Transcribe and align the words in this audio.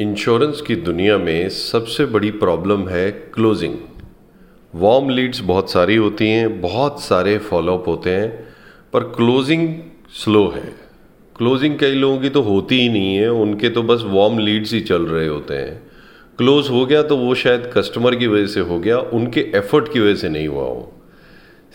Insurance 0.00 0.60
की 0.60 0.74
दुनिया 0.76 1.18
में 1.18 1.48
सबसे 1.48 2.06
बड़ी 2.06 2.30
प्रॉब्लम 2.30 2.88
है 2.88 3.10
क्लोजिंग। 3.10 3.74
वार्म 4.74 5.08
लीड्स 5.08 5.40
बहुत 5.40 5.70
सारी 5.70 5.96
होती 5.96 6.28
हैं, 6.28 6.60
बहुत 6.60 7.00
सारे 7.02 7.38
फॉलोअप 7.38 7.88
होते 7.88 8.10
हैं, 8.10 8.48
पर 8.92 9.00
क्लोजिंग 9.00 9.74
स्लो 10.12 10.48
है। 10.48 10.74
क्लोजिंग 11.36 11.78
कई 11.78 11.90
लोगों 11.90 12.18
की 12.18 12.28
तो 12.28 12.42
होती 12.42 12.80
ही 12.80 12.88
नहीं 12.88 13.16
है, 13.16 13.32
उनके 13.32 13.68
तो 13.68 13.82
बस 13.82 14.02
वार्म 14.06 14.38
लीड्स 14.38 14.72
ही 14.72 14.80
चल 14.80 15.02
रहे 15.02 15.28
होते 15.28 15.54
हैं। 15.54 15.90
क्लोज 16.38 16.70
हो 16.70 16.86
गया 16.86 17.02
तो 17.02 17.16
वो 17.16 17.34
शायद 17.34 17.70
कस्टमर 17.76 18.14
की 18.14 18.26
वजह 18.26 18.46
से 18.46 18.60
हो 18.60 18.78
गया, 18.78 18.98
उनके 18.98 19.40
एफर्ट 19.40 19.92
की 19.92 20.00
वजह 20.00 20.14
से 20.14 20.28
नहीं 20.28 20.48
हुआ 20.48 20.64
हो। 20.64 20.92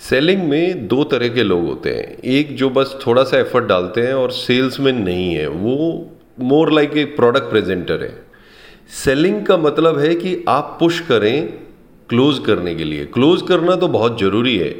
सेलिंग 0.09 0.43
में 0.43 0.87
दो 0.87 1.03
तरह 1.03 1.27
के 1.27 1.43
लोग 1.43 1.65
होते 1.65 1.89
हैं, 1.89 2.17
एक 2.17 2.55
जो 2.55 2.69
बस 2.69 2.99
थोड़ा 3.07 3.23
सा 3.23 3.39
एफर्ट 3.39 3.65
डालते 3.65 4.01
हैं 4.01 4.13
और 4.13 4.31
सेल्समैन 4.31 5.01
नहीं 5.01 5.33
है, 5.33 5.47
वो 5.47 6.10
more 6.41 6.71
like 6.73 6.97
a 6.97 7.05
product 7.05 7.49
presenter 7.49 8.03
है। 8.03 8.13
सेलिंग 9.03 9.45
का 9.45 9.57
मतलब 9.57 9.99
है 9.99 10.15
कि 10.15 10.43
आप 10.49 10.77
पुश 10.79 10.99
करें 10.99 11.47
क्लोज 12.09 12.39
करने 12.39 12.75
के 12.75 12.83
लिए। 12.83 13.05
क्लोज 13.05 13.41
करना 13.41 13.75
तो 13.75 13.87
बहुत 13.87 14.19
ज़रूरी 14.19 14.57
है। 14.57 14.75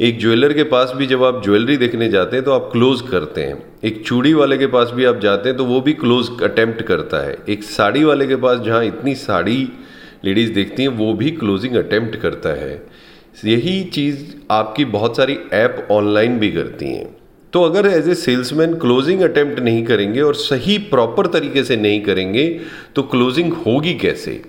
एक 0.00 0.18
ज्वेलर 0.20 0.52
के 0.52 0.62
पास 0.62 0.92
भी 0.96 1.06
जब 1.06 1.24
आप 1.24 1.42
ज्वेलरी 1.44 1.76
देखने 1.76 2.08
जाते 2.08 2.36
हैं 2.36 2.44
तो 2.44 2.52
आप 2.52 2.68
क्लोज 2.72 3.00
करते 3.00 3.40
हैं। 3.40 3.62
एक 3.84 4.04
चूड़ी 4.06 4.32
वाले 4.34 4.58
के 4.58 4.66
पास 4.66 4.90
भी 4.94 5.04
आप 5.04 5.20
जाते 5.20 5.48
हैं 5.48 5.58
तो 5.58 5.64
वो 5.64 5.80
भी 5.80 5.92
क्लोज 5.92 6.30
अटेम्प्ट 6.42 6.82
करता 6.82 7.26
है। 7.26 7.36
एक 7.48 7.64
साड़ी 7.64 8.04
वाले 8.04 8.26
के 8.26 8.36
पास 8.36 8.58
जहाँ 8.58 8.84
इतनी 8.84 9.14
साड़ी 9.14 9.68
लेडीज़ 10.24 10.52
देखती 10.52 10.82
हैं, 10.82 10.88
वो 10.88 11.12
भी 11.14 11.30
क्लोजिंग 11.30 11.74
अटेम्प्ट 11.74 12.16
करता 12.16 12.48
है। 12.48 12.86
यही 13.44 13.84
चीज़ 13.84 14.24
आपकी 14.50 14.84
बहुत 14.84 15.16
सारी 15.16 15.38
ऐप 15.52 15.88
ऑनलाइन 15.90 16.38
भी 16.38 16.50
करती 16.52 16.86
हैं। 16.86 17.15
तो 17.56 17.62
अगर 17.62 17.86
as 17.86 18.08
a 18.08 18.14
salesman 18.14 18.74
closing 18.74 19.20
attempt 19.20 19.60
नहीं 19.60 19.84
करेंगे 19.84 20.20
और 20.20 20.34
सही 20.34 20.76
प्रॉपर 20.88 21.26
तरीके 21.26 21.62
से 21.64 21.76
नहीं 21.76 22.00
करेंगे 22.00 22.44
तो 22.96 23.02
क्लोजिंग 23.02 23.52
होगी 23.56 23.94
कैसे? 23.94 24.40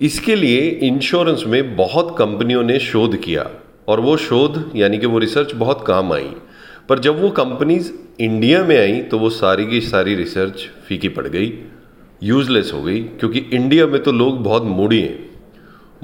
इसके 0.00 0.34
लिए 0.36 0.60
इंश्योरेंस 0.82 1.42
में 1.46 1.74
बहुत 1.76 2.14
कंपनियों 2.18 2.62
ने 2.62 2.78
शोध 2.78 3.16
किया 3.16 3.50
और 3.88 4.00
वो 4.00 4.16
शोध, 4.16 4.70
यानी 4.76 4.98
कि 4.98 5.06
वो 5.06 5.18
रिसर्च 5.18 5.54
बहुत 5.54 5.84
काम 5.86 6.12
आई। 6.12 6.30
पर 6.88 6.98
जब 6.98 7.20
वो 7.22 7.30
कंपनीज़ 7.30 7.90
इंडिया 8.20 8.62
में 8.64 8.76
आई 8.78 9.00
तो 9.00 9.18
वो 9.18 9.30
सारी 9.30 9.66
की 9.66 9.80
सारी 9.80 10.14
रिसर्च 10.14 10.66
फीकी 10.88 11.08
पड़ 11.08 11.26
गई 11.26 11.52
यूजलेस 12.22 12.70
हो 12.74 12.82
गई, 12.82 13.00
क्योंकि 13.00 13.38
इंडिया 13.52 13.86
में 13.86 14.02
तो 14.02 14.12
लोग 14.12 14.42
बहुत 14.44 14.64
मूडी 14.64 15.00
हैं। 15.00 15.30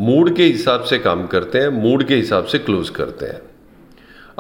मूड 0.01 0.35
के 0.37 0.45
हिसाब 0.45 0.83
से 0.83 0.99
काम 0.99 1.27
करते 1.27 1.59
हैं 1.59 1.69
मूड 1.83 2.05
के 2.05 2.17
हिसाब 2.17 2.45
से 2.45 2.59
क्लोज 2.59 2.91
करते 2.91 3.27
हैं। 3.27 3.41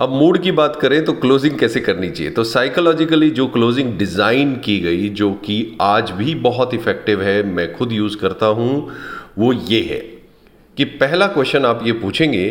अब 0.00 0.10
मूड 0.10 0.38
की 0.42 0.52
बात 0.52 0.76
करें 0.76 1.04
तो 1.04 1.12
क्लोजिंग 1.12 1.58
कैसे 1.58 1.80
करनी 1.80 2.08
चाहिए? 2.10 2.30
तो 2.32 2.44
साइकोलॉजिकली 2.44 3.30
जो 3.30 3.46
क्लोजिंग 3.46 3.92
डिज़ाइन 3.98 4.54
की 4.56 4.78
गई, 4.80 5.08
जो 5.08 5.32
कि 5.32 5.76
आज 5.80 6.10
भी 6.10 6.34
बहुत 6.34 6.74
इफ़ेक्टिव 6.74 7.22
है, 7.22 7.42
मैं 7.42 7.72
खुद 7.74 7.92
यूज़ 7.92 8.16
करता 8.16 8.46
हूँ, 8.46 8.88
वो 9.38 9.52
ये 9.52 9.80
है 9.82 9.98
कि 10.76 10.84
पहला 10.84 11.26
क्वेश्चन 11.26 11.64
आप 11.64 11.86
ये 11.86 11.92
पूछेंगे 11.92 12.50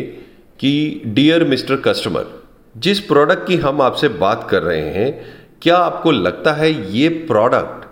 कि 0.60 1.02
डियर 1.06 1.44
मिस्टर 1.44 1.76
कस्टमर 1.76 2.26
जिस 2.76 3.00
प्रोडक्ट 3.00 3.46
की 3.46 3.56
हम 3.56 3.82
आपसे 3.82 4.08
बात 4.08 4.46
कर 4.50 4.62
रहे 4.62 4.88
हैं, 4.90 5.26
क्या 5.62 5.76
आपको 5.76 6.10
लगता 6.10 6.52
है 6.52 6.72
ये 6.92 7.08
प्रोडक्ट 7.08 7.88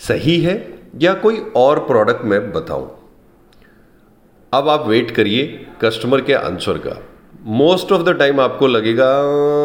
सही 0.00 0.40
है 0.40 0.56
या 1.00 1.14
कोई 1.14 1.44
और 1.56 1.78
प्रोडक्ट 1.78 2.24
मैं 2.24 2.52
बताऊँ? 2.52 2.90
अब 4.52 4.68
आप 4.68 4.86
वेट 4.88 5.10
करिए 5.10 5.66
कस्टमर 5.80 6.20
के 6.20 6.34
आंसर 6.34 6.78
का। 6.78 7.02
मोस्ट 7.42 7.92
ऑफ़ 7.92 8.02
द 8.02 8.16
टाइम 8.18 8.40
आपको 8.40 8.66
लगेगा, 8.66 9.06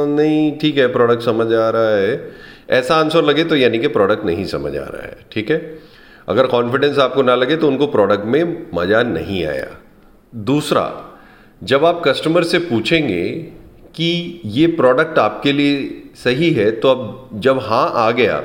नहीं, 0.08 0.58
ठीक 0.60 0.78
है 0.78 0.88
प्रोडक्ट 0.88 1.22
समझ 1.22 1.48
आ 1.48 1.70
रहा 1.70 1.90
है। 1.90 2.32
ऐसा 2.70 2.96
आंसर 2.96 3.24
लगे 3.24 3.44
तो 3.44 3.56
यानी 3.56 3.80
कि 3.80 3.88
प्रोडक्ट 3.88 4.26
नहीं 4.26 4.46
समझ 4.46 4.76
आ 4.76 4.84
रहा 4.84 5.02
है, 5.02 5.18
ठीक 5.32 5.52
है? 5.52 5.58
अगर 6.28 6.48
कॉन्फिडेंस 6.48 6.98
आपको 7.00 7.22
ना 7.22 7.36
लगे 7.36 7.56
तो 7.56 7.68
उनको 7.68 7.88
प्रोडक्ट 7.88 8.26
में 8.26 8.66
मज़ा 8.76 9.04
नहीं 9.04 9.46
आया। 9.46 9.68
दूसरा, 10.36 10.92
जब 11.62 11.86
आप 11.86 12.02
कस्टमर 12.06 12.44
से 12.44 12.60
पूछेंगे 12.60 13.28
कि 13.96 14.42
ये 14.46 14.68
प्रोडक्ट 14.68 15.20
आपके 15.20 15.52
लिए 15.52 16.04
सही 16.16 16.50
है 16.52 16.70
तो 16.72 16.90
अब 16.90 17.30
जब 17.42 17.60
हाँ 17.60 17.92
आ 17.96 18.10
गया 18.12 18.40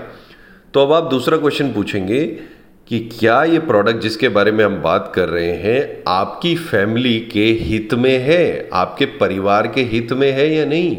तो 0.74 0.82
अब 0.82 0.92
आप 0.92 1.10
दूसरा 1.10 1.36
क्वेश्चन 1.36 1.72
पूछेंगे 1.72 2.24
कि 2.92 2.98
क्या 3.10 3.42
ये 3.44 3.58
प्रोडक्ट 3.58 4.00
जिसके 4.00 4.28
बारे 4.28 4.52
में 4.52 4.64
हम 4.64 4.74
बात 4.82 5.10
कर 5.14 5.28
रहे 5.28 5.52
हैं, 5.52 6.02
आपकी 6.08 6.54
फैमिली 6.56 7.18
के 7.32 7.44
हित 7.60 7.94
में 7.94 8.18
है? 8.18 8.68
आपके 8.72 9.06
परिवार 9.20 9.66
के 9.66 9.82
हित 9.82 10.12
में 10.12 10.30
है 10.32 10.48
या 10.54 10.64
नहीं? 10.64 10.96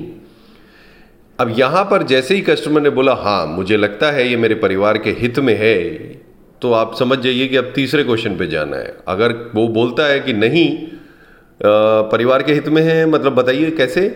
अब 1.40 1.54
यहाँ 1.58 1.84
पर 1.92 2.04
जैसे 2.04 2.36
ही 2.36 2.42
कस्टमर 2.42 2.82
ने 2.82 2.90
बोला 2.90 3.14
हाँ 3.16 3.46
मुझे 3.48 3.78
लगता 3.78 4.12
है 4.12 4.28
ये 4.30 4.38
मेरे 4.38 4.56
परिवार 4.56 4.98
के 4.98 5.12
हित 5.12 5.40
में 5.40 5.56
है 5.60 5.84
तो 6.62 6.72
आप 6.74 6.96
समझ 6.96 7.20
जाइए 7.20 7.48
कि 7.48 7.58
अब 7.58 7.72
तीसरे 7.76 8.04
क्वेश्चन 8.04 8.38
पे 8.38 8.48
जाना 8.48 8.78
है। 8.78 8.96
अगर 9.08 9.34
वो 9.56 9.68
बोलता 9.70 10.08
है 10.08 10.20
कि 10.20 10.34
नहीं 10.34 10.68
परिवार 12.12 12.44
के 12.44 12.54
हित 12.54 12.70
में 12.70 12.82
है 12.82 13.06
मतलब 13.06 13.36
बताइए 13.36 13.72
कैसे? 13.72 14.10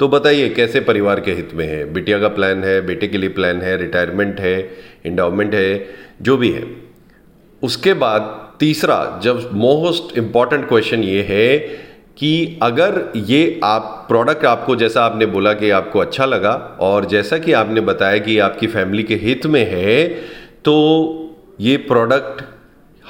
तो 0.00 0.08
बताइए, 0.08 0.48
कैसे 0.48 0.80
परिवार 0.80 1.20
के 1.20 1.32
हित 1.32 1.50
में 1.54 1.66
है? 1.66 1.92
बिटिया 1.92 2.18
का 2.18 2.28
प्लान 2.28 2.62
है, 2.64 2.80
बेटे 2.80 3.06
के 3.08 3.18
लिए 3.18 3.28
प्लान 3.28 3.60
है 3.62 3.76
रिटायरमेंट 3.76 4.40
है 4.40 4.70
इंडाउमेंट 5.06 5.54
है, 5.54 5.86
जो 6.22 6.36
भी 6.36 6.50
है। 6.50 6.64
उसके 7.62 7.94
बाद 7.94 8.22
तीसरा, 8.60 9.20
जब 9.22 9.50
मोस्ट 9.54 10.16
इंपॉर्टेंट 10.18 10.68
क्वेश्चन 10.68 11.02
ये 11.02 11.22
है 11.22 11.58
कि 12.18 12.58
अगर 12.62 13.12
ये 13.16 13.60
आप 13.64 14.04
प्रोडक्ट 14.08 14.44
आपको, 14.44 14.76
जैसा 14.76 15.04
आपने 15.04 15.26
बोला 15.26 15.52
कि 15.52 15.70
आपको 15.70 15.98
अच्छा 15.98 16.24
लगा, 16.24 16.52
और 16.80 17.04
जैसा 17.04 17.38
कि 17.38 17.52
आपने 17.52 17.80
बताया 17.80 18.18
कि 18.18 18.38
आपकी 18.38 18.66
फैमिली 18.66 19.02
के 19.02 19.14
हित 19.14 19.46
में 19.46 19.64
है 19.70 20.08
तो 20.64 20.74
ये 21.60 21.76
प्रोडक्ट 21.76 22.42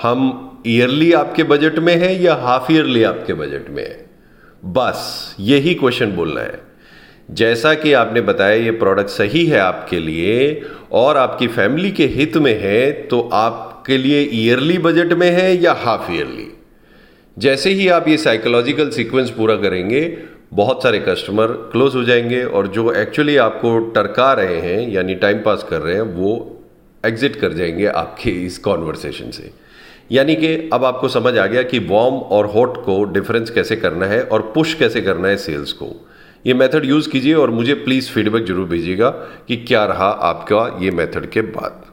हम 0.02 0.62
ईयरली 0.66 1.12
आपके 1.12 1.42
बजट 1.42 1.78
में 1.78 1.94
है 1.96 2.14
या 2.22 2.34
हाफ़ 2.34 2.72
ईयरली 2.72 3.02
आपके 3.02 3.34
बजट 3.34 3.68
में 3.70 3.82
है? 3.82 4.06
बस, 4.62 5.36
यही 5.40 5.74
क्वेश्चन 5.74 6.12
बोलना 6.12 6.40
है। 6.40 6.67
जैसा 7.30 7.74
कि 7.74 7.92
आपने 7.92 8.20
बताया 8.20 8.54
ये 8.54 8.70
प्रोडक्ट 8.70 9.08
सही 9.08 9.46
है 9.46 9.58
आपके 9.58 9.98
लिए 9.98 10.62
और 10.92 11.16
आपकी 11.16 11.46
फैमिली 11.46 11.90
के 11.90 12.06
हित 12.06 12.36
में 12.36 12.60
है 12.60 12.90
तो 12.92 13.30
आपके 13.32 13.98
लिए 13.98 14.30
ईयरली 14.32 14.78
बजट 14.78 15.12
में 15.12 15.30
है 15.30 15.62
या 15.62 15.72
हाफ़ 15.72 16.12
ईयरली 16.12 16.54
जैसे 17.38 17.70
ही 17.70 17.88
आप 17.88 18.08
ये 18.08 18.16
साइकोलॉजिकल 18.16 18.88
सीक्वेंस 18.90 19.30
पूरा 19.30 19.56
करेंगे, 19.56 20.18
बहुत 20.54 20.82
सारे 20.82 20.98
कस्टमर 20.98 21.46
क्लोज 21.46 21.94
हो 21.94 22.02
जाएँगे 22.04 22.42
और 22.44 22.66
जो 22.66 22.92
एक्चुअली 22.92 23.36
आपको 23.36 23.78
टरका 23.78 24.32
रहे 24.32 24.60
हैं, 24.60 24.88
यानी 24.90 25.14
टाइम 25.14 25.38
पास 25.38 25.66
कर 25.70 25.80
रहे 25.80 25.94
हैं, 25.94 26.00
वो 26.00 26.60
एग्जिट 27.06 27.36
कर 27.36 27.52
जाएँगे 27.52 27.86
आपके 27.86 28.30
इस 28.30 28.58
कॉन्वर्सेशन 28.58 29.30
से। 29.30 29.50
यानी 30.12 30.36
कि 30.36 30.70
अब 30.72 30.84
आपको 30.84 31.08
समझ 31.08 31.38
आ 31.38 31.46
गया 31.46 31.62
कि 31.62 31.78
वॉर्म 31.78 32.14
और 32.14 32.46
हॉट 32.46 32.84
को 32.84 33.04
डिफरेंस 33.04 33.50
कैसे 33.50 33.76
करना 33.76 34.06
है 34.06 34.22
और 34.22 34.52
पुश 34.54 34.74
कैसे 34.74 35.00
करना 35.00 35.28
है 35.28 35.36
सेल्स 35.36 35.72
को। 35.72 36.08
ये 36.46 36.54
मेथड 36.54 36.84
यूज़ 36.84 37.08
कीजिए 37.10 37.34
और 37.34 37.50
मुझे 37.50 37.74
प्लीज़ 37.74 38.10
फीडबैक 38.10 38.44
ज़रूर 38.44 38.68
भेजिएगा 38.68 39.10
कि 39.48 39.56
क्या 39.58 39.84
रहा 39.84 40.08
आपका 40.24 40.66
ये 40.82 40.90
मेथड 40.90 41.30
के 41.30 41.40
बाद। 41.48 41.84